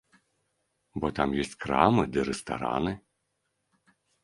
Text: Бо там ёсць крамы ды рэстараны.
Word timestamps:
Бо 1.03 1.07
там 1.19 1.29
ёсць 1.43 1.53
крамы 1.67 2.03
ды 2.15 2.19
рэстараны. 2.31 2.97